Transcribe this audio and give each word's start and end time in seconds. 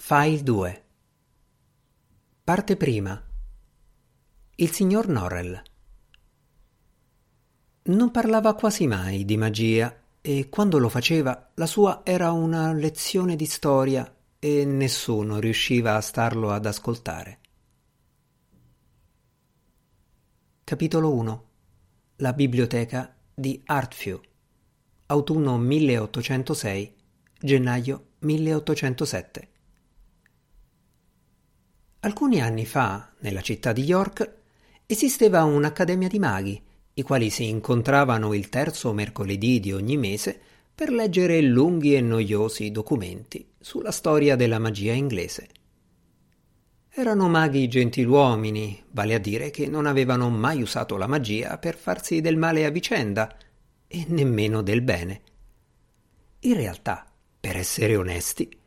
File 0.00 0.42
2 0.44 0.84
Parte 2.44 2.76
prima. 2.76 3.20
Il 4.54 4.70
signor 4.70 5.08
Norrell. 5.08 5.60
Non 7.82 8.10
parlava 8.12 8.54
quasi 8.54 8.86
mai 8.86 9.24
di 9.24 9.36
magia 9.36 9.92
e 10.20 10.48
quando 10.48 10.78
lo 10.78 10.88
faceva 10.88 11.50
la 11.54 11.66
sua 11.66 12.02
era 12.04 12.30
una 12.30 12.72
lezione 12.72 13.34
di 13.34 13.44
storia 13.44 14.16
e 14.38 14.64
nessuno 14.64 15.40
riusciva 15.40 15.96
a 15.96 16.00
starlo 16.00 16.52
ad 16.52 16.64
ascoltare. 16.64 17.40
Capitolo 20.62 21.12
1 21.12 21.48
La 22.18 22.32
biblioteca 22.32 23.16
di 23.34 23.60
Artfew 23.66 24.20
Autunno 25.06 25.58
1806 25.58 26.94
Gennaio 27.40 28.06
1807 28.20 29.56
Alcuni 32.00 32.40
anni 32.40 32.64
fa, 32.64 33.10
nella 33.20 33.40
città 33.40 33.72
di 33.72 33.82
York, 33.82 34.34
esisteva 34.86 35.42
un'accademia 35.42 36.06
di 36.06 36.18
maghi, 36.20 36.62
i 36.94 37.02
quali 37.02 37.28
si 37.28 37.48
incontravano 37.48 38.34
il 38.34 38.48
terzo 38.48 38.92
mercoledì 38.92 39.58
di 39.58 39.72
ogni 39.72 39.96
mese 39.96 40.40
per 40.72 40.90
leggere 40.92 41.40
lunghi 41.40 41.96
e 41.96 42.00
noiosi 42.00 42.70
documenti 42.70 43.50
sulla 43.58 43.90
storia 43.90 44.36
della 44.36 44.60
magia 44.60 44.92
inglese. 44.92 45.48
Erano 46.88 47.28
maghi 47.28 47.66
gentiluomini, 47.68 48.84
vale 48.92 49.14
a 49.14 49.18
dire 49.18 49.50
che 49.50 49.66
non 49.66 49.86
avevano 49.86 50.30
mai 50.30 50.62
usato 50.62 50.96
la 50.96 51.08
magia 51.08 51.58
per 51.58 51.76
farsi 51.76 52.20
del 52.20 52.36
male 52.36 52.64
a 52.64 52.70
vicenda 52.70 53.36
e 53.88 54.04
nemmeno 54.08 54.62
del 54.62 54.82
bene. 54.82 55.22
In 56.40 56.54
realtà, 56.54 57.06
per 57.40 57.56
essere 57.56 57.96
onesti, 57.96 58.57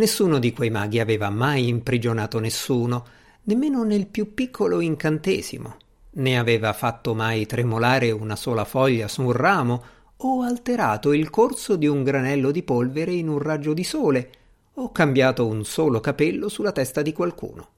Nessuno 0.00 0.38
di 0.38 0.54
quei 0.54 0.70
maghi 0.70 0.98
aveva 0.98 1.28
mai 1.28 1.68
imprigionato 1.68 2.38
nessuno, 2.38 3.04
nemmeno 3.42 3.84
nel 3.84 4.06
più 4.06 4.32
piccolo 4.32 4.80
incantesimo, 4.80 5.76
né 6.12 6.38
aveva 6.38 6.72
fatto 6.72 7.14
mai 7.14 7.44
tremolare 7.44 8.10
una 8.10 8.34
sola 8.34 8.64
foglia 8.64 9.08
su 9.08 9.20
un 9.20 9.32
ramo 9.32 9.84
o 10.16 10.40
alterato 10.40 11.12
il 11.12 11.28
corso 11.28 11.76
di 11.76 11.86
un 11.86 12.02
granello 12.02 12.50
di 12.50 12.62
polvere 12.62 13.12
in 13.12 13.28
un 13.28 13.40
raggio 13.40 13.74
di 13.74 13.84
sole 13.84 14.30
o 14.72 14.90
cambiato 14.90 15.46
un 15.46 15.66
solo 15.66 16.00
capello 16.00 16.48
sulla 16.48 16.72
testa 16.72 17.02
di 17.02 17.12
qualcuno. 17.12 17.68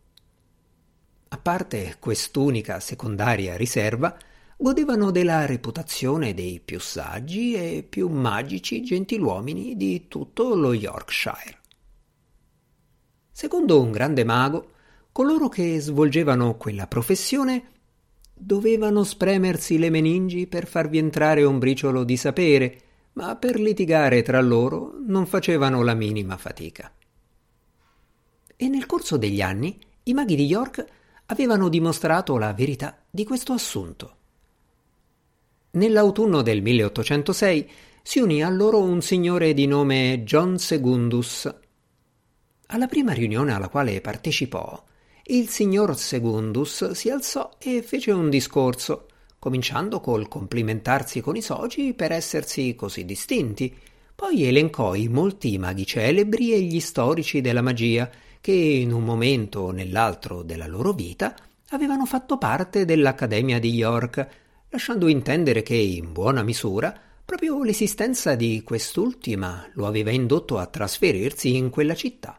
A 1.26 1.38
parte 1.38 1.96
quest'unica 1.98 2.78
secondaria 2.78 3.56
riserva, 3.56 4.16
godevano 4.56 5.10
della 5.10 5.44
reputazione 5.44 6.34
dei 6.34 6.60
più 6.64 6.78
saggi 6.78 7.54
e 7.54 7.82
più 7.82 8.06
magici 8.06 8.80
gentiluomini 8.80 9.76
di 9.76 10.06
tutto 10.06 10.54
lo 10.54 10.72
Yorkshire. 10.72 11.61
Secondo 13.42 13.80
un 13.80 13.90
grande 13.90 14.22
mago, 14.22 14.68
coloro 15.10 15.48
che 15.48 15.80
svolgevano 15.80 16.54
quella 16.56 16.86
professione 16.86 17.70
dovevano 18.32 19.02
spremersi 19.02 19.80
le 19.80 19.90
meningi 19.90 20.46
per 20.46 20.68
farvi 20.68 20.98
entrare 20.98 21.42
un 21.42 21.58
briciolo 21.58 22.04
di 22.04 22.16
sapere, 22.16 22.80
ma 23.14 23.34
per 23.34 23.58
litigare 23.58 24.22
tra 24.22 24.40
loro 24.40 24.94
non 25.08 25.26
facevano 25.26 25.82
la 25.82 25.94
minima 25.94 26.36
fatica. 26.36 26.92
E 28.54 28.68
nel 28.68 28.86
corso 28.86 29.16
degli 29.16 29.40
anni 29.40 29.76
i 30.04 30.14
maghi 30.14 30.36
di 30.36 30.46
York 30.46 30.84
avevano 31.26 31.68
dimostrato 31.68 32.38
la 32.38 32.52
verità 32.52 32.96
di 33.10 33.24
questo 33.24 33.52
assunto. 33.52 34.16
Nell'autunno 35.72 36.42
del 36.42 36.62
1806 36.62 37.70
si 38.02 38.20
unì 38.20 38.40
a 38.40 38.50
loro 38.50 38.80
un 38.80 39.02
signore 39.02 39.52
di 39.52 39.66
nome 39.66 40.22
John 40.22 40.58
Segundus, 40.58 41.52
alla 42.72 42.86
prima 42.86 43.12
riunione 43.12 43.52
alla 43.52 43.68
quale 43.68 44.00
partecipò, 44.00 44.82
il 45.24 45.48
signor 45.48 45.96
Segundus 45.96 46.92
si 46.92 47.10
alzò 47.10 47.50
e 47.58 47.82
fece 47.82 48.12
un 48.12 48.30
discorso, 48.30 49.08
cominciando 49.38 50.00
col 50.00 50.26
complimentarsi 50.26 51.20
con 51.20 51.36
i 51.36 51.42
soci 51.42 51.92
per 51.92 52.12
essersi 52.12 52.74
così 52.74 53.04
distinti. 53.04 53.74
Poi 54.14 54.44
elencò 54.44 54.94
i 54.94 55.08
molti 55.08 55.58
maghi 55.58 55.84
celebri 55.84 56.54
e 56.54 56.62
gli 56.62 56.80
storici 56.80 57.42
della 57.42 57.60
magia 57.60 58.10
che 58.40 58.52
in 58.52 58.92
un 58.92 59.04
momento 59.04 59.60
o 59.60 59.70
nell'altro 59.70 60.42
della 60.42 60.66
loro 60.66 60.92
vita 60.92 61.36
avevano 61.70 62.06
fatto 62.06 62.38
parte 62.38 62.86
dell'Accademia 62.86 63.58
di 63.58 63.70
York, 63.70 64.26
lasciando 64.70 65.08
intendere 65.08 65.62
che, 65.62 65.76
in 65.76 66.12
buona 66.12 66.42
misura, 66.42 66.98
proprio 67.22 67.62
l'esistenza 67.62 68.34
di 68.34 68.62
quest'ultima 68.64 69.68
lo 69.74 69.86
aveva 69.86 70.10
indotto 70.10 70.56
a 70.56 70.66
trasferirsi 70.66 71.54
in 71.54 71.68
quella 71.68 71.94
città. 71.94 72.38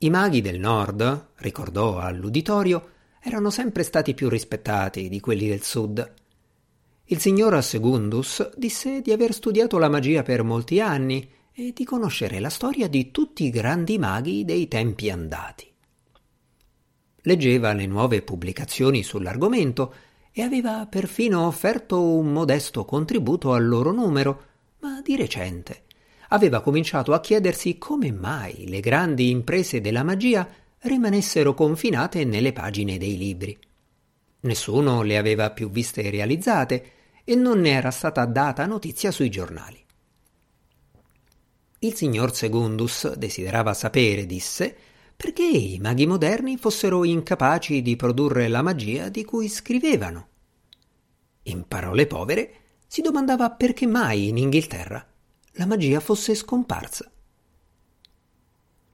I 0.00 0.10
maghi 0.10 0.40
del 0.40 0.60
nord, 0.60 1.30
ricordò 1.38 1.98
all'uditorio, 1.98 2.90
erano 3.20 3.50
sempre 3.50 3.82
stati 3.82 4.14
più 4.14 4.28
rispettati 4.28 5.08
di 5.08 5.18
quelli 5.18 5.48
del 5.48 5.62
sud. 5.62 6.14
Il 7.06 7.18
signor 7.18 7.60
Segundus 7.64 8.56
disse 8.56 9.00
di 9.00 9.10
aver 9.10 9.32
studiato 9.32 9.76
la 9.76 9.88
magia 9.88 10.22
per 10.22 10.44
molti 10.44 10.78
anni 10.78 11.28
e 11.52 11.72
di 11.74 11.84
conoscere 11.84 12.38
la 12.38 12.48
storia 12.48 12.86
di 12.86 13.10
tutti 13.10 13.42
i 13.42 13.50
grandi 13.50 13.98
maghi 13.98 14.44
dei 14.44 14.68
tempi 14.68 15.10
andati. 15.10 15.66
Leggeva 17.22 17.72
le 17.72 17.86
nuove 17.86 18.22
pubblicazioni 18.22 19.02
sull'argomento 19.02 19.92
e 20.30 20.42
aveva 20.42 20.86
perfino 20.86 21.44
offerto 21.44 22.00
un 22.00 22.30
modesto 22.32 22.84
contributo 22.84 23.52
al 23.52 23.66
loro 23.66 23.90
numero, 23.90 24.44
ma 24.78 25.00
di 25.02 25.16
recente 25.16 25.86
aveva 26.28 26.60
cominciato 26.60 27.12
a 27.12 27.20
chiedersi 27.20 27.78
come 27.78 28.12
mai 28.12 28.68
le 28.68 28.80
grandi 28.80 29.30
imprese 29.30 29.80
della 29.80 30.02
magia 30.02 30.48
rimanessero 30.80 31.54
confinate 31.54 32.24
nelle 32.24 32.52
pagine 32.52 32.98
dei 32.98 33.16
libri. 33.16 33.58
Nessuno 34.40 35.02
le 35.02 35.16
aveva 35.16 35.50
più 35.50 35.70
viste 35.70 36.08
realizzate 36.10 36.90
e 37.24 37.34
non 37.34 37.60
ne 37.60 37.70
era 37.70 37.90
stata 37.90 38.24
data 38.24 38.66
notizia 38.66 39.10
sui 39.10 39.30
giornali. 39.30 39.84
Il 41.80 41.94
signor 41.94 42.34
Segundus 42.34 43.12
desiderava 43.14 43.72
sapere, 43.72 44.26
disse, 44.26 44.76
perché 45.16 45.44
i 45.44 45.78
maghi 45.80 46.06
moderni 46.06 46.56
fossero 46.56 47.04
incapaci 47.04 47.82
di 47.82 47.96
produrre 47.96 48.48
la 48.48 48.62
magia 48.62 49.08
di 49.08 49.24
cui 49.24 49.48
scrivevano. 49.48 50.28
In 51.44 51.66
parole 51.66 52.06
povere, 52.06 52.52
si 52.86 53.00
domandava 53.00 53.50
perché 53.50 53.86
mai 53.86 54.28
in 54.28 54.38
Inghilterra 54.38 55.04
la 55.58 55.66
magia 55.66 55.98
fosse 55.98 56.36
scomparsa. 56.36 57.10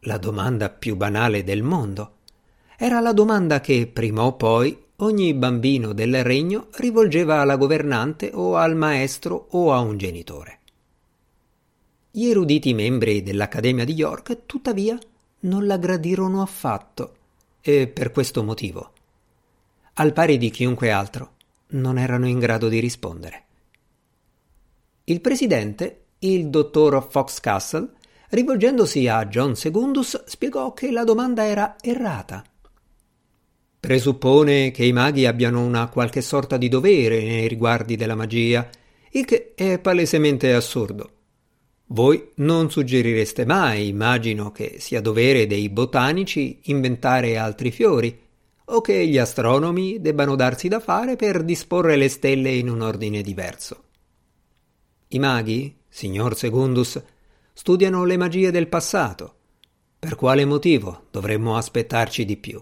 La 0.00 0.16
domanda 0.16 0.70
più 0.70 0.96
banale 0.96 1.44
del 1.44 1.62
mondo. 1.62 2.16
Era 2.78 3.00
la 3.00 3.12
domanda 3.12 3.60
che 3.60 3.86
prima 3.86 4.24
o 4.24 4.34
poi 4.34 4.76
ogni 4.96 5.34
bambino 5.34 5.92
del 5.92 6.24
regno 6.24 6.68
rivolgeva 6.72 7.40
alla 7.40 7.56
governante 7.56 8.30
o 8.32 8.56
al 8.56 8.76
maestro 8.76 9.48
o 9.50 9.74
a 9.74 9.80
un 9.80 9.98
genitore. 9.98 10.60
Gli 12.10 12.28
eruditi 12.28 12.72
membri 12.72 13.22
dell'Accademia 13.22 13.84
di 13.84 13.92
York, 13.92 14.46
tuttavia, 14.46 14.98
non 15.40 15.66
la 15.66 15.76
gradirono 15.76 16.40
affatto, 16.40 17.16
e 17.60 17.88
per 17.88 18.10
questo 18.10 18.42
motivo, 18.42 18.92
al 19.94 20.14
pari 20.14 20.38
di 20.38 20.48
chiunque 20.48 20.90
altro, 20.90 21.32
non 21.68 21.98
erano 21.98 22.26
in 22.26 22.38
grado 22.38 22.68
di 22.68 22.78
rispondere. 22.78 23.42
Il 25.04 25.20
presidente 25.20 26.03
il 26.32 26.48
dottor 26.48 27.06
Foxcastle, 27.08 27.90
rivolgendosi 28.30 29.06
a 29.08 29.26
John 29.26 29.54
Segundus, 29.54 30.24
spiegò 30.24 30.72
che 30.72 30.90
la 30.90 31.04
domanda 31.04 31.46
era 31.46 31.76
errata. 31.80 32.44
Presuppone 33.78 34.70
che 34.70 34.84
i 34.84 34.92
maghi 34.92 35.26
abbiano 35.26 35.62
una 35.62 35.88
qualche 35.88 36.22
sorta 36.22 36.56
di 36.56 36.68
dovere 36.68 37.22
nei 37.22 37.46
riguardi 37.48 37.96
della 37.96 38.14
magia, 38.14 38.66
il 39.10 39.24
che 39.26 39.52
è 39.54 39.78
palesemente 39.78 40.54
assurdo. 40.54 41.10
Voi 41.88 42.30
non 42.36 42.70
suggerireste 42.70 43.44
mai, 43.44 43.88
immagino, 43.88 44.50
che 44.50 44.76
sia 44.78 45.02
dovere 45.02 45.46
dei 45.46 45.68
botanici 45.68 46.60
inventare 46.64 47.36
altri 47.36 47.70
fiori, 47.70 48.18
o 48.66 48.80
che 48.80 49.06
gli 49.06 49.18
astronomi 49.18 50.00
debbano 50.00 50.34
darsi 50.34 50.68
da 50.68 50.80
fare 50.80 51.16
per 51.16 51.44
disporre 51.44 51.96
le 51.96 52.08
stelle 52.08 52.52
in 52.52 52.70
un 52.70 52.80
ordine 52.80 53.20
diverso. 53.20 53.82
I 55.08 55.18
maghi, 55.18 55.76
signor 55.94 56.36
Segundus, 56.36 57.00
studiano 57.52 58.04
le 58.04 58.16
magie 58.16 58.50
del 58.50 58.66
passato. 58.66 59.34
Per 60.00 60.16
quale 60.16 60.44
motivo 60.44 61.04
dovremmo 61.12 61.56
aspettarci 61.56 62.24
di 62.24 62.36
più? 62.36 62.60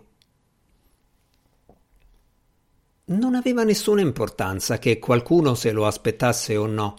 Non 3.05 3.35
aveva 3.35 3.65
nessuna 3.65 4.03
importanza 4.03 4.79
che 4.79 4.99
qualcuno 4.99 5.55
se 5.55 5.73
lo 5.73 5.87
aspettasse 5.87 6.57
o 6.59 6.67
no. 6.67 6.97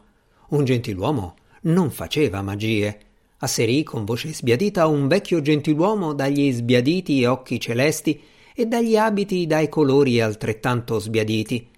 Un 0.49 0.65
gentiluomo 0.65 1.35
non 1.61 1.91
faceva 1.91 2.41
magie. 2.41 2.99
Asserì 3.37 3.83
con 3.83 4.03
voce 4.03 4.33
sbiadita 4.33 4.87
un 4.87 5.07
vecchio 5.07 5.39
gentiluomo 5.39 6.13
dagli 6.13 6.51
sbiaditi 6.51 7.25
occhi 7.25 7.59
celesti 7.59 8.19
e 8.55 8.65
dagli 8.65 8.97
abiti 8.97 9.45
dai 9.45 9.69
colori 9.69 10.19
altrettanto 10.19 10.97
sbiaditi, 10.97 11.69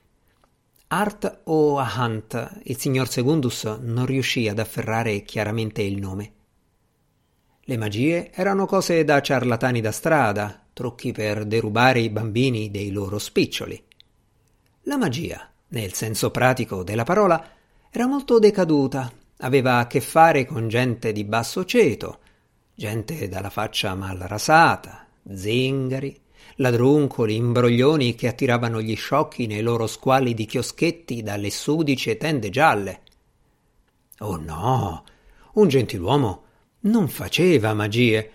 Art 0.88 1.42
o 1.46 1.80
Hunt, 1.80 2.60
il 2.64 2.78
signor 2.78 3.10
Segundus 3.10 3.64
non 3.64 4.06
riuscì 4.06 4.48
ad 4.48 4.60
afferrare 4.60 5.24
chiaramente 5.24 5.82
il 5.82 5.98
nome. 5.98 6.34
Le 7.62 7.78
magie 7.78 8.32
erano 8.32 8.68
cose 8.68 9.04
da 9.04 9.20
ciarlatani 9.20 9.82
da 9.82 9.92
strada, 9.92 10.62
trucchi 10.72 11.12
per 11.12 11.46
derubare 11.46 12.02
i 12.02 12.12
bambini 12.12 12.70
dei 12.70 12.92
loro 12.92 13.18
spiccioli. 13.18 13.84
La 14.84 14.98
magia, 14.98 15.50
nel 15.70 15.94
senso 15.94 16.30
pratico 16.30 16.84
della 16.84 17.04
parola, 17.04 17.44
era 17.90 18.06
molto 18.06 18.38
decaduta, 18.38 19.12
aveva 19.38 19.80
a 19.80 19.88
che 19.88 20.02
fare 20.02 20.46
con 20.46 20.68
gente 20.68 21.12
di 21.12 21.24
basso 21.24 21.66
ceto, 21.66 22.20
gente 22.76 23.28
dalla 23.28 23.50
faccia 23.50 23.96
mal 23.96 24.20
rasata, 24.20 25.08
zingari, 25.34 26.22
ladruncoli, 26.56 27.36
imbroglioni 27.36 28.16
che 28.16 28.28
attiravano 28.28 28.82
gli 28.82 28.96
sciocchi 28.96 29.48
nei 29.48 29.62
loro 29.62 29.88
squali 29.88 30.34
di 30.34 30.46
chioschetti 30.46 31.24
dalle 31.24 31.50
sudice 31.50 32.18
tende 32.18 32.50
gialle. 32.50 33.02
Oh 34.20 34.38
no, 34.38 35.04
un 35.54 35.68
gentiluomo 35.68 36.44
non 36.82 37.08
faceva 37.08 37.74
magie. 37.74 38.32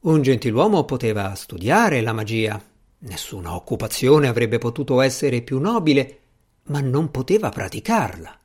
Un 0.00 0.20
gentiluomo 0.22 0.84
poteva 0.84 1.34
studiare 1.34 2.00
la 2.00 2.12
magia. 2.12 2.60
Nessuna 2.98 3.54
occupazione 3.54 4.28
avrebbe 4.28 4.58
potuto 4.58 5.00
essere 5.00 5.42
più 5.42 5.58
nobile, 5.60 6.18
ma 6.64 6.80
non 6.80 7.10
poteva 7.10 7.48
praticarla. 7.50 8.40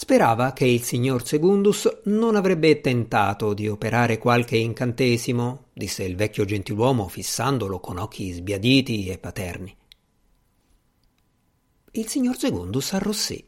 Sperava 0.00 0.52
che 0.52 0.64
il 0.64 0.84
signor 0.84 1.26
Segundus 1.26 2.02
non 2.04 2.36
avrebbe 2.36 2.80
tentato 2.80 3.52
di 3.52 3.66
operare 3.66 4.18
qualche 4.18 4.56
incantesimo, 4.56 5.70
disse 5.72 6.04
il 6.04 6.14
vecchio 6.14 6.44
gentiluomo 6.44 7.08
fissandolo 7.08 7.80
con 7.80 7.98
occhi 7.98 8.30
sbiaditi 8.30 9.08
e 9.08 9.18
paterni. 9.18 9.76
Il 11.90 12.06
signor 12.06 12.38
Segundus 12.38 12.92
arrossì. 12.92 13.44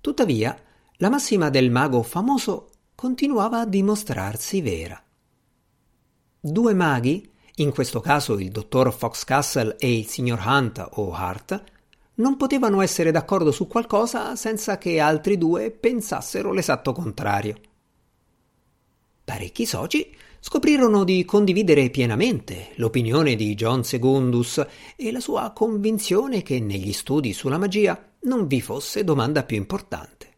Tuttavia, 0.00 0.56
la 0.98 1.10
massima 1.10 1.50
del 1.50 1.72
mago 1.72 2.04
famoso 2.04 2.70
continuava 2.94 3.62
a 3.62 3.66
dimostrarsi 3.66 4.60
vera. 4.60 5.02
Due 6.38 6.72
maghi, 6.72 7.28
in 7.56 7.72
questo 7.72 7.98
caso 7.98 8.38
il 8.38 8.52
dottor 8.52 8.94
Foxcastle 8.94 9.74
e 9.76 9.92
il 9.92 10.06
signor 10.06 10.40
Hunt 10.46 10.88
o 10.92 11.12
Hart, 11.12 11.64
non 12.14 12.36
potevano 12.36 12.80
essere 12.80 13.10
d'accordo 13.10 13.52
su 13.52 13.66
qualcosa 13.66 14.36
senza 14.36 14.78
che 14.78 15.00
altri 15.00 15.38
due 15.38 15.70
pensassero 15.70 16.52
l'esatto 16.52 16.92
contrario. 16.92 17.56
Parecchi 19.24 19.64
soci 19.64 20.14
scoprirono 20.40 21.04
di 21.04 21.24
condividere 21.24 21.88
pienamente 21.90 22.72
l'opinione 22.74 23.36
di 23.36 23.54
John 23.54 23.84
Segundus 23.84 24.64
e 24.96 25.12
la 25.12 25.20
sua 25.20 25.52
convinzione 25.52 26.42
che 26.42 26.58
negli 26.58 26.92
studi 26.92 27.32
sulla 27.32 27.58
magia 27.58 28.10
non 28.22 28.48
vi 28.48 28.60
fosse 28.60 29.04
domanda 29.04 29.44
più 29.44 29.56
importante. 29.56 30.30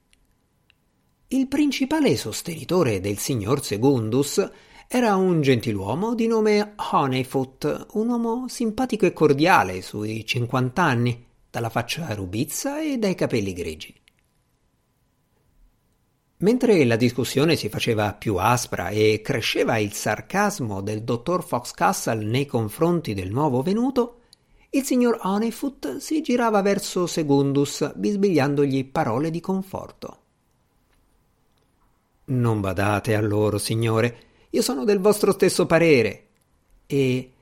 Il 1.28 1.48
principale 1.48 2.16
sostenitore 2.16 3.00
del 3.00 3.18
signor 3.18 3.64
Segundus 3.64 4.46
era 4.86 5.16
un 5.16 5.40
gentiluomo 5.40 6.14
di 6.14 6.26
nome 6.26 6.74
Honeyfoot, 6.76 7.86
un 7.92 8.08
uomo 8.08 8.46
simpatico 8.48 9.06
e 9.06 9.14
cordiale 9.14 9.80
sui 9.80 10.24
cinquant'anni, 10.26 11.26
dalla 11.54 11.70
faccia 11.70 12.12
rubizza 12.14 12.80
e 12.80 12.98
dai 12.98 13.14
capelli 13.14 13.52
grigi. 13.52 13.94
Mentre 16.38 16.84
la 16.84 16.96
discussione 16.96 17.54
si 17.54 17.68
faceva 17.68 18.12
più 18.12 18.38
aspra 18.38 18.88
e 18.88 19.20
cresceva 19.22 19.78
il 19.78 19.92
sarcasmo 19.92 20.80
del 20.80 21.04
dottor 21.04 21.44
Foxcastle 21.44 22.24
nei 22.24 22.44
confronti 22.44 23.14
del 23.14 23.30
nuovo 23.30 23.62
venuto, 23.62 24.22
il 24.70 24.82
signor 24.82 25.20
Honeyfoot 25.22 25.98
si 25.98 26.22
girava 26.22 26.60
verso 26.60 27.06
Segundus, 27.06 27.92
bisbigliandogli 27.94 28.90
parole 28.90 29.30
di 29.30 29.38
conforto. 29.38 30.18
Non 32.24 32.60
badate 32.60 33.14
a 33.14 33.20
loro, 33.20 33.58
signore, 33.58 34.16
io 34.50 34.60
sono 34.60 34.82
del 34.82 34.98
vostro 34.98 35.30
stesso 35.30 35.66
parere. 35.66 36.26
E 36.84 37.33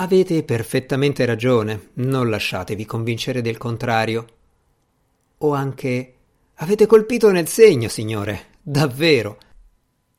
avete 0.00 0.42
perfettamente 0.44 1.26
ragione, 1.26 1.90
non 1.94 2.30
lasciatevi 2.30 2.86
convincere 2.86 3.42
del 3.42 3.58
contrario. 3.58 4.26
O 5.38 5.52
anche 5.52 6.14
avete 6.54 6.86
colpito 6.86 7.30
nel 7.30 7.46
segno, 7.48 7.88
signore, 7.88 8.46
davvero. 8.62 9.38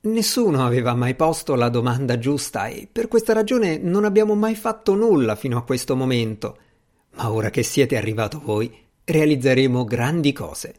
Nessuno 0.02 0.66
aveva 0.66 0.94
mai 0.94 1.16
posto 1.16 1.56
la 1.56 1.70
domanda 1.70 2.20
giusta 2.20 2.68
e 2.68 2.88
per 2.92 3.08
questa 3.08 3.34
ragione 3.34 3.78
non 3.80 4.06
abbiamo 4.06 4.36
mai 4.36 4.56
fatto 4.56 4.94
nulla 4.94 5.36
fino 5.36 5.58
a 5.58 5.64
questo 5.64 5.96
momento. 5.96 6.58
Ma 7.16 7.32
ora 7.32 7.50
che 7.50 7.64
siete 7.64 7.98
arrivato 7.98 8.40
voi, 8.40 8.72
realizzeremo 9.04 9.84
grandi 9.84 10.32
cose. 10.32 10.76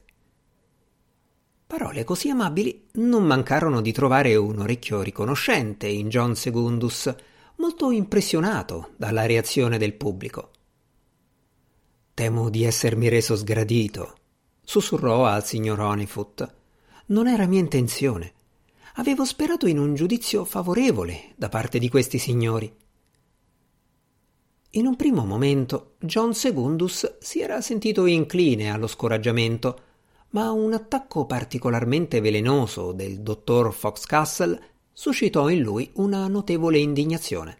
Parole 1.66 2.04
così 2.04 2.30
amabili 2.30 2.86
non 2.94 3.24
mancarono 3.24 3.80
di 3.80 3.92
trovare 3.92 4.36
un 4.36 4.60
orecchio 4.60 5.02
riconoscente 5.02 5.88
in 5.88 6.08
John 6.08 6.36
Segundus, 6.36 7.12
molto 7.56 7.90
impressionato 7.90 8.90
dalla 8.96 9.26
reazione 9.26 9.78
del 9.78 9.94
pubblico. 9.94 10.50
Temo 12.14 12.50
di 12.50 12.64
essermi 12.64 13.08
reso 13.08 13.36
sgradito, 13.36 14.14
sussurrò 14.62 15.24
al 15.24 15.44
signor 15.44 15.80
Honeyfoot. 15.80 16.54
Non 17.06 17.26
era 17.26 17.46
mia 17.46 17.60
intenzione. 17.60 18.32
Avevo 18.94 19.24
sperato 19.24 19.66
in 19.66 19.78
un 19.78 19.94
giudizio 19.94 20.44
favorevole 20.44 21.32
da 21.36 21.48
parte 21.48 21.78
di 21.78 21.88
questi 21.88 22.18
signori. 22.18 22.72
In 24.74 24.86
un 24.86 24.96
primo 24.96 25.24
momento 25.24 25.94
John 25.98 26.34
Segundus 26.34 27.18
si 27.18 27.40
era 27.40 27.60
sentito 27.60 28.06
incline 28.06 28.70
allo 28.70 28.86
scoraggiamento, 28.86 29.80
ma 30.30 30.50
un 30.50 30.72
attacco 30.72 31.26
particolarmente 31.26 32.20
velenoso 32.20 32.92
del 32.92 33.20
dottor 33.20 33.72
Foxcastle 33.72 34.71
suscitò 34.92 35.48
in 35.48 35.60
lui 35.60 35.90
una 35.94 36.26
notevole 36.28 36.78
indignazione. 36.78 37.58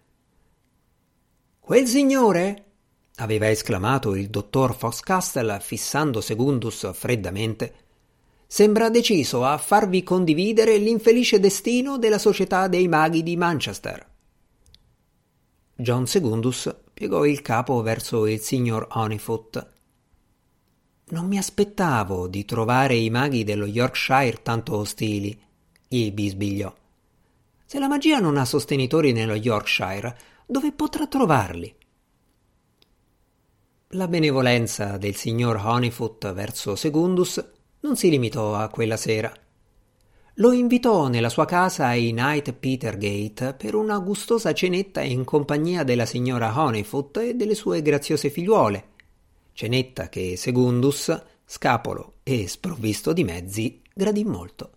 Quel 1.58 1.86
signore? 1.86 2.64
aveva 3.16 3.48
esclamato 3.48 4.14
il 4.14 4.28
dottor 4.28 4.74
Foxcastle 4.74 5.60
fissando 5.60 6.20
Segundus 6.20 6.90
freddamente. 6.92 7.74
Sembra 8.46 8.90
deciso 8.90 9.44
a 9.44 9.58
farvi 9.58 10.02
condividere 10.02 10.76
l'infelice 10.76 11.40
destino 11.40 11.98
della 11.98 12.18
società 12.18 12.68
dei 12.68 12.88
maghi 12.88 13.22
di 13.22 13.36
Manchester. 13.36 14.06
John 15.74 16.06
Segundus 16.06 16.74
piegò 16.92 17.24
il 17.24 17.42
capo 17.42 17.80
verso 17.82 18.26
il 18.26 18.40
signor 18.40 18.88
Honeyfoot 18.90 19.70
non 21.12 21.26
mi 21.26 21.36
aspettavo 21.36 22.26
di 22.26 22.46
trovare 22.46 22.94
i 22.94 23.10
maghi 23.10 23.44
dello 23.44 23.66
Yorkshire 23.66 24.40
tanto 24.42 24.76
ostili, 24.76 25.38
gli 25.86 26.10
bisbigliò. 26.10 26.74
Se 27.72 27.78
la 27.78 27.88
magia 27.88 28.18
non 28.18 28.36
ha 28.36 28.44
sostenitori 28.44 29.12
nello 29.12 29.34
Yorkshire, 29.34 30.14
dove 30.44 30.72
potrà 30.72 31.06
trovarli? 31.06 31.74
La 33.92 34.08
benevolenza 34.08 34.98
del 34.98 35.14
signor 35.14 35.56
Honeyfoot 35.56 36.34
verso 36.34 36.76
Segundus 36.76 37.42
non 37.80 37.96
si 37.96 38.10
limitò 38.10 38.56
a 38.56 38.68
quella 38.68 38.98
sera. 38.98 39.32
Lo 40.34 40.52
invitò 40.52 41.08
nella 41.08 41.30
sua 41.30 41.46
casa 41.46 41.94
in 41.94 42.16
Night 42.16 42.52
Petergate 42.52 43.54
per 43.54 43.74
una 43.74 43.98
gustosa 44.00 44.52
cenetta 44.52 45.00
in 45.00 45.24
compagnia 45.24 45.82
della 45.82 46.04
signora 46.04 46.52
Honeyfoot 46.54 47.16
e 47.16 47.34
delle 47.34 47.54
sue 47.54 47.80
graziose 47.80 48.28
figliuole, 48.28 48.88
Cenetta 49.54 50.10
che 50.10 50.36
Segundus, 50.36 51.22
scapolo 51.46 52.16
e 52.22 52.48
sprovvisto 52.48 53.14
di 53.14 53.24
mezzi, 53.24 53.80
gradì 53.94 54.24
molto. 54.24 54.72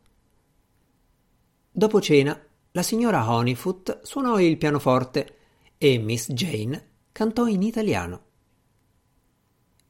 Dopo 1.70 2.00
cena, 2.00 2.42
la 2.76 2.84
signora 2.84 3.32
Honeyfoot 3.32 4.02
suonò 4.04 4.38
il 4.38 4.58
pianoforte 4.58 5.36
e 5.78 5.98
Miss 5.98 6.30
Jane 6.32 6.90
cantò 7.14 7.48
in 7.48 7.62
italiano. 7.62 8.22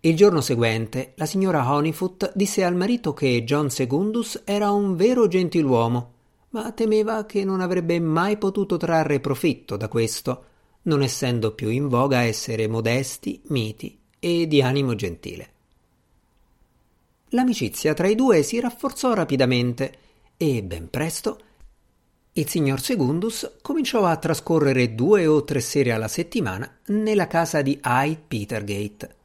Il 0.02 0.16
giorno 0.16 0.40
seguente 0.40 1.14
la 1.16 1.26
signora 1.26 1.74
Honeyfoot 1.74 2.32
disse 2.36 2.64
al 2.64 2.76
marito 2.76 3.12
che 3.12 3.44
John 3.44 3.72
Segundus 3.72 4.44
era 4.46 4.70
un 4.70 4.96
vero 4.96 5.28
gentiluomo, 5.28 6.14
ma 6.50 6.72
temeva 6.74 7.26
che 7.26 7.44
non 7.44 7.60
avrebbe 7.60 8.00
mai 8.00 8.38
potuto 8.38 8.78
trarre 8.78 9.20
profitto 9.20 9.78
da 9.78 9.88
questo, 9.88 10.46
non 10.84 11.02
essendo 11.02 11.56
più 11.56 11.70
in 11.70 11.88
voga 11.88 12.22
essere 12.22 12.68
modesti, 12.68 13.42
miti 13.48 14.00
e 14.20 14.46
di 14.46 14.62
animo 14.62 14.94
gentile. 14.94 15.54
L'amicizia 17.30 17.96
tra 17.96 18.08
i 18.08 18.14
due 18.14 18.44
si 18.44 18.60
rafforzò 18.60 19.16
rapidamente 19.16 19.98
e 20.38 20.62
ben 20.62 20.88
presto 20.92 21.40
il 22.38 22.50
signor 22.50 22.82
Segundus 22.82 23.60
cominciò 23.62 24.04
a 24.06 24.18
trascorrere 24.18 24.94
due 24.94 25.26
o 25.26 25.46
tre 25.46 25.62
sere 25.62 25.94
alla 25.94 26.10
settimana 26.10 26.80
nella 26.88 27.28
casa 27.28 27.62
di 27.62 27.80
Hyde 27.82 28.24
Petergate. 28.28 29.16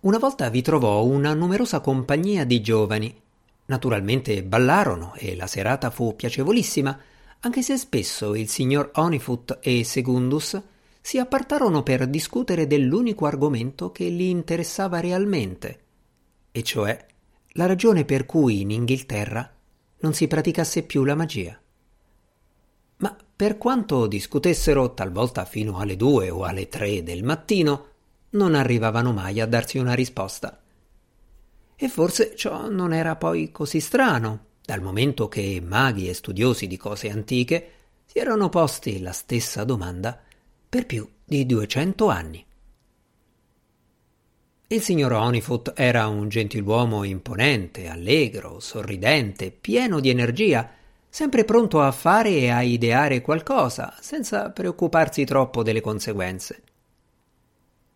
Una 0.00 0.18
volta 0.18 0.48
vi 0.48 0.62
trovò 0.62 1.02
una 1.02 1.34
numerosa 1.34 1.80
compagnia 1.80 2.44
di 2.44 2.60
giovani. 2.60 3.20
Naturalmente 3.66 4.44
ballarono 4.44 5.14
e 5.16 5.34
la 5.34 5.48
serata 5.48 5.90
fu 5.90 6.14
piacevolissima, 6.14 6.96
anche 7.40 7.62
se 7.62 7.76
spesso 7.76 8.36
il 8.36 8.48
signor 8.48 8.92
Honeyfoot 8.94 9.58
e 9.60 9.82
Segundus 9.82 10.62
si 11.00 11.18
appartarono 11.18 11.82
per 11.82 12.06
discutere 12.06 12.68
dell'unico 12.68 13.26
argomento 13.26 13.90
che 13.90 14.04
li 14.04 14.30
interessava 14.30 15.00
realmente, 15.00 15.80
e 16.52 16.62
cioè 16.62 17.06
la 17.54 17.66
ragione 17.66 18.04
per 18.04 18.24
cui 18.24 18.60
in 18.60 18.70
Inghilterra 18.70 19.52
non 19.98 20.14
si 20.14 20.28
praticasse 20.28 20.84
più 20.84 21.02
la 21.02 21.16
magia. 21.16 21.58
Ma 22.96 23.16
per 23.36 23.58
quanto 23.58 24.06
discutessero 24.06 24.94
talvolta 24.94 25.44
fino 25.44 25.78
alle 25.78 25.96
due 25.96 26.30
o 26.30 26.44
alle 26.44 26.68
tre 26.68 27.02
del 27.02 27.24
mattino, 27.24 27.88
non 28.30 28.54
arrivavano 28.54 29.12
mai 29.12 29.40
a 29.40 29.46
darsi 29.46 29.78
una 29.78 29.94
risposta. 29.94 30.60
E 31.76 31.88
forse 31.88 32.34
ciò 32.36 32.68
non 32.68 32.92
era 32.92 33.16
poi 33.16 33.50
così 33.50 33.80
strano, 33.80 34.46
dal 34.64 34.80
momento 34.80 35.28
che 35.28 35.60
maghi 35.64 36.08
e 36.08 36.14
studiosi 36.14 36.66
di 36.66 36.76
cose 36.76 37.10
antiche 37.10 37.70
si 38.06 38.18
erano 38.18 38.48
posti 38.48 39.00
la 39.00 39.12
stessa 39.12 39.64
domanda 39.64 40.18
per 40.68 40.86
più 40.86 41.08
di 41.24 41.44
duecento 41.46 42.08
anni. 42.08 42.44
Il 44.66 44.80
signor 44.80 45.12
Onifoot 45.12 45.72
era 45.76 46.06
un 46.08 46.28
gentiluomo 46.28 47.04
imponente, 47.04 47.86
allegro, 47.86 48.60
sorridente, 48.60 49.50
pieno 49.50 50.00
di 50.00 50.08
energia, 50.08 50.68
sempre 51.14 51.44
pronto 51.44 51.80
a 51.80 51.92
fare 51.92 52.30
e 52.30 52.50
a 52.50 52.62
ideare 52.62 53.20
qualcosa, 53.20 53.94
senza 54.00 54.50
preoccuparsi 54.50 55.24
troppo 55.24 55.62
delle 55.62 55.80
conseguenze. 55.80 56.62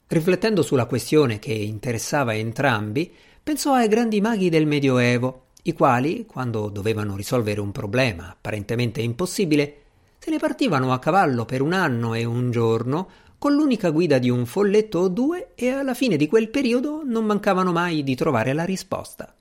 Riflettendo 0.07 0.63
sulla 0.63 0.87
questione 0.87 1.41
che 1.41 1.53
interessava 1.53 2.37
entrambi, 2.37 3.13
pensò 3.43 3.73
ai 3.73 3.89
grandi 3.89 4.21
maghi 4.21 4.51
del 4.51 4.69
Medioevo, 4.69 5.47
i 5.63 5.73
quali, 5.73 6.27
quando 6.27 6.69
dovevano 6.69 7.17
risolvere 7.17 7.61
un 7.61 7.73
problema 7.73 8.31
apparentemente 8.31 9.03
impossibile, 9.03 9.75
se 10.21 10.31
ne 10.31 10.39
partivano 10.39 10.93
a 10.93 11.01
cavallo 11.01 11.45
per 11.45 11.61
un 11.61 11.73
anno 11.73 12.15
e 12.15 12.25
un 12.25 12.53
giorno 12.53 13.09
con 13.37 13.53
l'unica 13.53 13.91
guida 13.91 14.19
di 14.19 14.31
un 14.31 14.47
folletto 14.47 15.01
o 15.01 15.09
due 15.09 15.55
e 15.57 15.71
alla 15.71 15.95
fine 15.95 16.17
di 16.17 16.29
quel 16.29 16.51
periodo 16.51 17.03
non 17.05 17.25
mancavano 17.25 17.73
mai 17.73 18.05
di 18.05 18.15
trovare 18.15 18.53
la 18.53 18.65
risposta. 18.65 19.35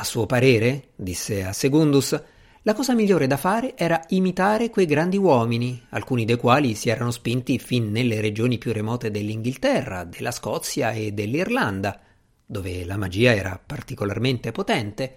A 0.00 0.04
suo 0.04 0.24
parere, 0.24 0.92
disse 0.96 1.44
a 1.44 1.52
Segundus, 1.52 2.18
la 2.62 2.72
cosa 2.72 2.94
migliore 2.94 3.26
da 3.26 3.36
fare 3.36 3.76
era 3.76 4.02
imitare 4.08 4.70
quei 4.70 4.86
grandi 4.86 5.18
uomini, 5.18 5.78
alcuni 5.90 6.24
dei 6.24 6.38
quali 6.38 6.74
si 6.74 6.88
erano 6.88 7.10
spinti 7.10 7.58
fin 7.58 7.90
nelle 7.90 8.22
regioni 8.22 8.56
più 8.56 8.72
remote 8.72 9.10
dell'Inghilterra, 9.10 10.04
della 10.04 10.30
Scozia 10.30 10.92
e 10.92 11.12
dell'Irlanda, 11.12 12.00
dove 12.46 12.86
la 12.86 12.96
magia 12.96 13.34
era 13.34 13.60
particolarmente 13.62 14.52
potente, 14.52 15.16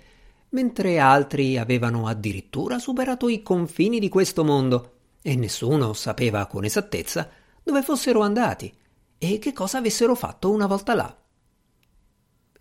mentre 0.49 0.99
altri 0.99 1.57
avevano 1.57 2.07
addirittura 2.07 2.77
superato 2.77 3.29
i 3.29 3.41
confini 3.41 3.99
di 3.99 4.09
questo 4.09 4.43
mondo 4.43 4.95
e 5.21 5.37
nessuno 5.37 5.93
sapeva 5.93 6.45
con 6.45 6.65
esattezza 6.65 7.29
dove 7.63 7.83
fossero 7.83 8.19
andati 8.19 8.69
e 9.17 9.39
che 9.39 9.53
cosa 9.53 9.77
avessero 9.77 10.13
fatto 10.13 10.51
una 10.51 10.67
volta 10.67 10.93
là. 10.93 11.22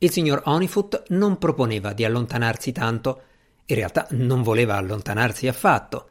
Il 0.02 0.11
signor 0.11 0.42
Onifoot 0.47 1.04
non 1.11 1.38
proponeva 1.38 1.92
di 1.92 2.04
allontanarsi 2.04 2.73
tanto, 2.73 3.23
in 3.66 3.76
realtà 3.76 4.09
non 4.11 4.42
voleva 4.42 4.75
allontanarsi 4.75 5.47
affatto. 5.47 6.09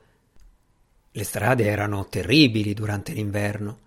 Le 1.11 1.23
strade 1.25 1.65
erano 1.65 2.07
terribili 2.07 2.73
durante 2.73 3.11
l'inverno 3.11 3.79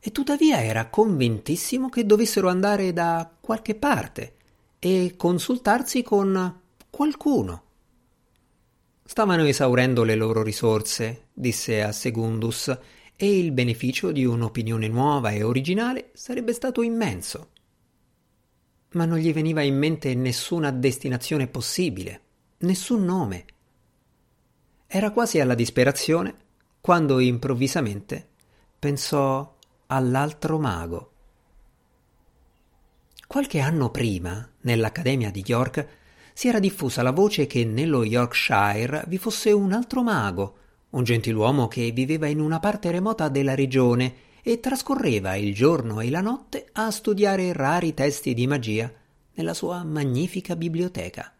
e 0.00 0.10
tuttavia 0.10 0.60
era 0.64 0.88
convintissimo 0.88 1.88
che 1.88 2.04
dovessero 2.04 2.48
andare 2.48 2.92
da 2.92 3.30
qualche 3.40 3.76
parte 3.76 4.34
e 4.80 5.14
consultarsi 5.16 6.02
con 6.02 6.60
qualcuno. 6.90 7.62
Stavano 9.04 9.44
esaurendo 9.44 10.02
le 10.02 10.16
loro 10.16 10.42
risorse, 10.42 11.26
disse 11.32 11.80
a 11.80 11.92
Segundus, 11.92 12.76
e 13.14 13.38
il 13.38 13.52
beneficio 13.52 14.10
di 14.10 14.24
un'opinione 14.24 14.88
nuova 14.88 15.30
e 15.30 15.44
originale 15.44 16.10
sarebbe 16.14 16.52
stato 16.52 16.82
immenso. 16.82 17.50
Ma 18.90 19.04
non 19.04 19.18
gli 19.18 19.32
veniva 19.32 19.62
in 19.62 19.76
mente 19.76 20.14
nessuna 20.14 20.70
destinazione 20.70 21.46
possibile, 21.46 22.20
nessun 22.58 23.04
nome. 23.04 23.44
Era 24.86 25.10
quasi 25.10 25.40
alla 25.40 25.54
disperazione 25.54 26.34
quando 26.80 27.18
improvvisamente 27.18 28.26
pensò 28.78 29.54
all'altro 29.88 30.58
mago. 30.58 31.12
Qualche 33.26 33.60
anno 33.60 33.90
prima, 33.90 34.48
nell'Accademia 34.62 35.30
di 35.30 35.44
York, 35.46 35.86
si 36.32 36.48
era 36.48 36.58
diffusa 36.58 37.02
la 37.02 37.10
voce 37.10 37.46
che 37.46 37.64
nello 37.64 38.04
Yorkshire 38.04 39.04
vi 39.06 39.18
fosse 39.18 39.52
un 39.52 39.72
altro 39.72 40.02
mago, 40.02 40.56
un 40.90 41.04
gentiluomo 41.04 41.68
che 41.68 41.90
viveva 41.90 42.26
in 42.26 42.40
una 42.40 42.58
parte 42.58 42.90
remota 42.90 43.28
della 43.28 43.54
regione 43.54 44.14
e 44.48 44.60
trascorreva 44.60 45.34
il 45.34 45.54
giorno 45.54 46.00
e 46.00 46.08
la 46.08 46.22
notte 46.22 46.70
a 46.72 46.90
studiare 46.90 47.52
rari 47.52 47.92
testi 47.92 48.32
di 48.32 48.46
magia 48.46 48.90
nella 49.34 49.52
sua 49.52 49.84
magnifica 49.84 50.56
biblioteca. 50.56 51.34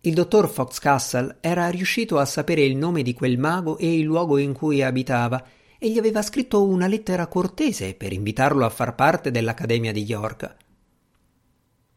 Il 0.00 0.14
dottor 0.14 0.48
Foxcastle 0.48 1.36
era 1.40 1.68
riuscito 1.68 2.18
a 2.18 2.24
sapere 2.24 2.62
il 2.62 2.76
nome 2.76 3.02
di 3.02 3.14
quel 3.14 3.38
mago 3.38 3.78
e 3.78 3.96
il 3.96 4.02
luogo 4.02 4.38
in 4.38 4.52
cui 4.52 4.82
abitava 4.82 5.46
e 5.78 5.92
gli 5.92 5.98
aveva 5.98 6.20
scritto 6.20 6.64
una 6.64 6.88
lettera 6.88 7.28
cortese 7.28 7.94
per 7.94 8.12
invitarlo 8.12 8.64
a 8.64 8.70
far 8.70 8.96
parte 8.96 9.30
dell'Accademia 9.30 9.92
di 9.92 10.02
York. 10.02 10.56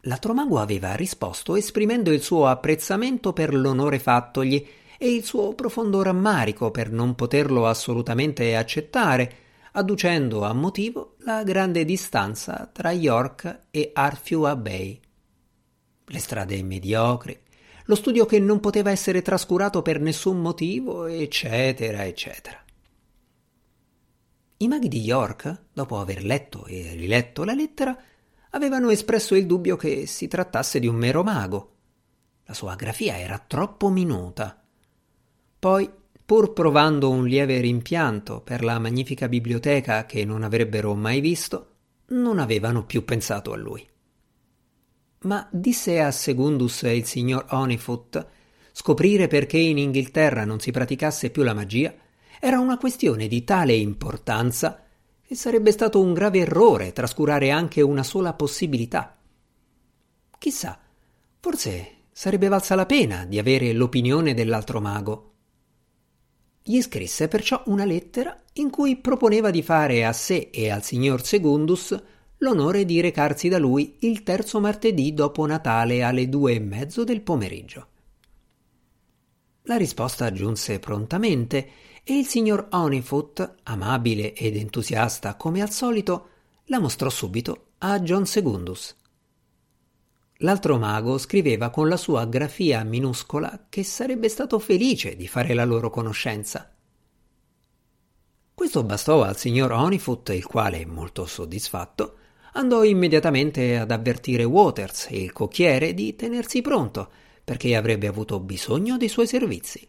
L'Atromago 0.02 0.60
aveva 0.60 0.94
risposto 0.94 1.56
esprimendo 1.56 2.12
il 2.12 2.22
suo 2.22 2.46
apprezzamento 2.46 3.34
per 3.34 3.56
l'onore 3.56 3.98
fattogli 3.98 4.63
e 5.04 5.14
il 5.14 5.26
suo 5.26 5.54
profondo 5.54 6.02
rammarico 6.02 6.72
per 6.72 6.90
non 6.90 7.14
poterlo 7.14 7.68
assolutamente 7.68 8.56
accettare, 8.56 9.36
adducendo 9.74 10.46
a 10.46 10.54
motivo 10.54 11.16
la 11.26 11.44
grande 11.44 11.84
distanza 11.84 12.70
tra 12.72 12.94
York 12.94 13.64
e 13.70 13.92
Arthew 13.94 14.44
Abbey. 14.44 14.98
Le 16.06 16.20
strade 16.20 16.64
mediocri, 16.64 17.38
lo 17.84 17.96
studio 17.96 18.26
che 18.26 18.40
non 18.40 18.62
poteva 18.62 18.92
essere 18.92 19.22
trascurato 19.22 19.82
per 19.82 20.00
nessun 20.00 20.40
motivo, 20.40 21.06
eccetera, 21.06 22.06
eccetera. 22.06 22.64
I 24.56 24.68
maghi 24.70 24.88
di 24.88 25.02
York, 25.02 25.64
dopo 25.74 26.00
aver 26.00 26.24
letto 26.24 26.66
e 26.66 26.94
riletto 26.94 27.44
la 27.44 27.54
lettera, 27.54 27.94
avevano 28.52 28.90
espresso 28.90 29.36
il 29.36 29.48
dubbio 29.48 29.76
che 29.76 30.06
si 30.06 30.30
trattasse 30.30 30.80
di 30.80 30.88
un 30.88 30.96
mero 30.96 31.24
mago. 31.24 31.72
La 32.46 32.54
sua 32.54 32.76
grafia 32.76 33.20
era 33.20 33.38
troppo 33.38 33.90
minuta. 33.90 34.62
Poi, 35.63 35.89
pur 36.25 36.51
provando 36.51 37.10
un 37.10 37.25
lieve 37.25 37.62
rimpianto 37.62 38.41
per 38.41 38.65
la 38.65 38.79
magnifica 38.79 39.29
biblioteca 39.29 40.05
che 40.05 40.25
non 40.25 40.43
avrebbero 40.43 40.93
mai 40.93 41.22
visto, 41.22 41.75
non 42.08 42.38
avevano 42.38 42.86
più 42.86 43.05
pensato 43.05 43.53
a 43.53 43.55
lui. 43.55 43.88
Ma 45.20 45.48
disse 45.50 46.01
a 46.01 46.12
Segundus 46.12 46.82
il 46.82 47.05
signor 47.05 47.46
Onifoot, 47.51 48.27
scoprire 48.74 49.27
perché 49.27 49.58
in 49.58 49.77
Inghilterra 49.77 50.43
non 50.43 50.60
si 50.60 50.72
praticasse 50.72 51.29
più 51.29 51.43
la 51.43 51.53
magia 51.53 51.96
era 52.41 52.60
una 52.60 52.77
questione 52.77 53.29
di 53.29 53.46
tale 53.46 53.72
importanza 53.72 54.84
e 55.25 55.34
sarebbe 55.34 55.72
stato 55.72 56.01
un 56.01 56.12
grave 56.12 56.39
errore 56.39 56.91
trascurare 56.91 57.51
anche 57.51 57.79
una 57.79 58.03
sola 58.03 58.34
possibilità. 58.34 59.17
Chissà, 60.38 60.77
forse 61.39 62.00
sarebbe 62.12 62.50
valsa 62.50 62.75
la 62.75 62.86
pena 62.86 63.24
di 63.24 63.39
avere 63.39 63.72
l'opinione 63.72 64.34
dell'altro 64.34 64.82
mago. 64.82 65.27
Gli 66.65 66.82
scrisse 66.82 67.27
perciò 67.27 67.62
una 67.65 67.84
lettera 67.84 68.39
in 68.53 68.70
cui 68.70 68.96
proponeva 68.96 69.51
di 69.51 69.62
fare 69.62 70.05
a 70.05 70.13
sé 70.13 70.50
e 70.50 70.70
al 70.70 70.82
signor 70.82 71.25
Segundus 71.25 72.01
l'onore 72.38 72.86
di 72.86 73.01
recarsi 73.01 73.50
da 73.50 73.58
lui 73.58 73.98
il 74.00 74.24
terzo 74.24 74.62
martedì 74.62 75.13
dopo 75.13 75.46
Natale 75.46 76.03
alle 76.03 76.29
due 76.29 76.53
e 76.53 76.60
mezzo 76.60 77.03
del 77.03 77.22
pomeriggio. 77.22 77.88
La 79.63 79.75
risposta 79.75 80.32
giunse 80.32 80.79
prontamente 80.79 81.70
e 82.03 82.17
il 82.17 82.25
signor 82.25 82.67
Honeyfoot, 82.72 83.55
amabile 83.63 84.34
ed 84.34 84.55
entusiasta 84.55 85.36
come 85.36 85.62
al 85.62 85.72
solito, 85.72 86.29
la 86.65 86.79
mostrò 86.79 87.10
subito 87.10 87.72
a 87.79 88.00
John 88.00 88.25
Segundus. 88.25 88.96
L'altro 90.38 90.78
mago 90.78 91.18
scriveva 91.18 91.70
con 91.70 91.88
la 91.88 91.98
sua 91.98 92.25
grafia 92.25 92.84
minuscola 92.84 93.68
che 93.70 93.84
sarebbe 93.84 94.30
stato 94.30 94.60
felice 94.60 95.16
di 95.16 95.28
fare 95.28 95.54
la 95.54 95.63
loro 95.63 95.90
conoscenza. 95.90 96.70
Questo 98.54 98.84
bastò 98.84 99.24
al 99.24 99.38
signor 99.38 99.72
Honeyfoot, 99.72 100.30
il 100.30 100.46
quale, 100.46 100.86
molto 100.86 101.25
soddisfatto, 101.25 102.18
andò 102.54 102.84
immediatamente 102.84 103.78
ad 103.78 103.92
avvertire 103.92 104.44
Waters, 104.44 105.08
il 105.12 105.32
cocchiere, 105.32 105.94
di 105.94 106.16
tenersi 106.16 106.62
pronto, 106.62 107.10
perché 107.44 107.75
avrebbe 107.75 108.08
avuto 108.08 108.40
bisogno 108.40 108.98
dei 108.98 109.10
suoi 109.10 109.28
servizi. 109.28 109.88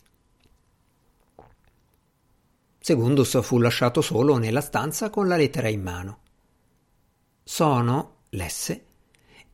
Segundus 2.79 3.41
fu 3.43 3.59
lasciato 3.59 4.01
solo 4.01 4.37
nella 4.37 4.61
stanza 4.61 5.09
con 5.09 5.27
la 5.27 5.37
lettera 5.37 5.69
in 5.69 5.83
mano. 5.83 6.19
Sono, 7.43 8.17
lesse, 8.31 8.85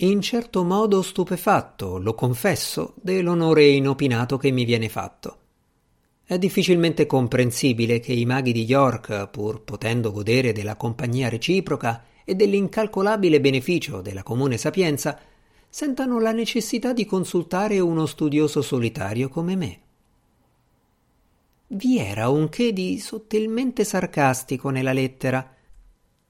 in 0.06 0.20
certo 0.22 0.64
modo 0.64 1.02
stupefatto, 1.02 1.98
lo 1.98 2.14
confesso, 2.14 2.94
dell'onore 3.00 3.66
inopinato 3.66 4.36
che 4.36 4.50
mi 4.50 4.64
viene 4.64 4.88
fatto. 4.88 5.36
È 6.24 6.38
difficilmente 6.38 7.06
comprensibile 7.06 8.00
che 8.00 8.12
i 8.12 8.24
maghi 8.24 8.52
di 8.52 8.64
York, 8.64 9.28
pur 9.28 9.62
potendo 9.62 10.12
godere 10.12 10.52
della 10.52 10.76
compagnia 10.76 11.28
reciproca 11.28 12.04
e 12.24 12.34
dell'incalcolabile 12.34 13.40
beneficio 13.40 14.00
della 14.00 14.22
comune 14.22 14.56
sapienza, 14.56 15.18
sentano 15.68 16.18
la 16.18 16.32
necessità 16.32 16.92
di 16.92 17.04
consultare 17.04 17.78
uno 17.78 18.06
studioso 18.06 18.62
solitario 18.62 19.28
come 19.28 19.56
me. 19.56 19.80
Vi 21.66 21.98
era 21.98 22.28
un 22.28 22.48
che 22.48 22.72
di 22.72 22.98
sottilmente 22.98 23.84
sarcastico 23.84 24.70
nella 24.70 24.92
lettera. 24.92 25.54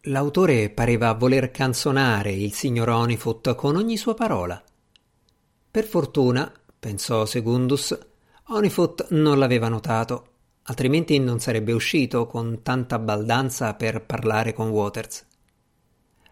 L'autore 0.04 0.70
pareva 0.70 1.12
voler 1.12 1.50
canzonare 1.50 2.32
il 2.32 2.54
signor 2.54 2.88
Onifoot 2.88 3.54
con 3.54 3.76
ogni 3.76 3.98
sua 3.98 4.14
parola. 4.14 4.62
Per 5.70 5.84
fortuna, 5.84 6.50
pensò 6.78 7.26
Segundus, 7.26 7.98
Onifoot 8.46 9.08
non 9.10 9.38
l'aveva 9.38 9.68
notato, 9.68 10.28
altrimenti 10.62 11.18
non 11.18 11.38
sarebbe 11.38 11.72
uscito 11.72 12.26
con 12.26 12.62
tanta 12.62 12.98
baldanza 12.98 13.74
per 13.74 14.02
parlare 14.02 14.54
con 14.54 14.70
Waters. 14.70 15.26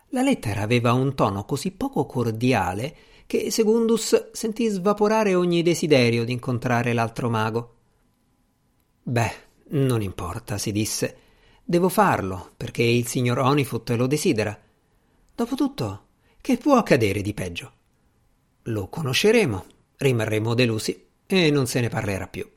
La 0.08 0.22
lettera 0.22 0.62
aveva 0.62 0.94
un 0.94 1.14
tono 1.14 1.44
così 1.44 1.70
poco 1.70 2.06
cordiale 2.06 2.96
che 3.26 3.50
Segundus 3.50 4.30
sentì 4.32 4.66
svaporare 4.68 5.34
ogni 5.34 5.60
desiderio 5.60 6.24
di 6.24 6.32
incontrare 6.32 6.94
l'altro 6.94 7.28
mago. 7.28 7.74
Beh, 9.02 9.32
non 9.72 10.00
importa, 10.00 10.56
si 10.56 10.72
disse. 10.72 11.27
Devo 11.70 11.90
farlo, 11.90 12.52
perché 12.56 12.82
il 12.82 13.06
signor 13.06 13.40
Onifoot 13.40 13.90
lo 13.90 14.06
desidera. 14.06 14.58
Dopotutto, 15.34 16.06
che 16.40 16.56
può 16.56 16.76
accadere 16.76 17.20
di 17.20 17.34
peggio? 17.34 17.72
Lo 18.62 18.88
conosceremo, 18.88 19.66
rimarremo 19.98 20.54
delusi 20.54 21.08
e 21.26 21.50
non 21.50 21.66
se 21.66 21.80
ne 21.80 21.90
parlerà 21.90 22.26
più. 22.26 22.50